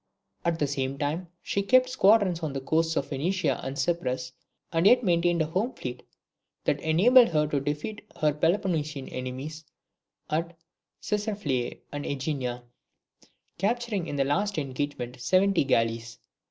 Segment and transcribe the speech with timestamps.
[0.43, 4.33] At the same time she kept squadrons on the coasts of Phoenicia and Cyprus,
[4.73, 6.01] and yet maintained a home fleet
[6.65, 9.63] that enabled her to defeat her Peloponnesian enemies
[10.27, 10.57] at
[11.01, 12.63] Cecryphalae and AEgina,
[13.59, 16.17] capturing in the last engagement seventy galleys.